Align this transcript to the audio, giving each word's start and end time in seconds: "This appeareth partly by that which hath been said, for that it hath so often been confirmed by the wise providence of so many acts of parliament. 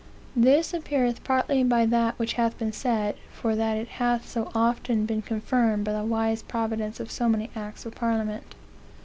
"This 0.35 0.73
appeareth 0.73 1.23
partly 1.23 1.63
by 1.63 1.85
that 1.85 2.17
which 2.17 2.33
hath 2.33 2.57
been 2.57 2.71
said, 2.71 3.15
for 3.31 3.55
that 3.55 3.77
it 3.77 3.87
hath 3.87 4.27
so 4.27 4.51
often 4.55 5.05
been 5.05 5.21
confirmed 5.21 5.85
by 5.85 5.93
the 5.93 6.03
wise 6.03 6.41
providence 6.41 6.99
of 6.99 7.11
so 7.11 7.29
many 7.29 7.51
acts 7.55 7.85
of 7.85 7.93
parliament. 7.93 8.55